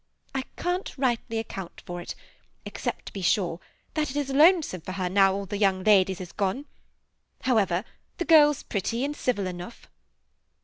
[0.33, 2.15] I can't rightly account for it,
[2.65, 3.59] except, to be sure,
[3.93, 6.65] that it is lonesome for her now all the young ladies is gone.
[7.41, 7.83] However,
[8.17, 9.87] the girl 's pretty, and civil enough."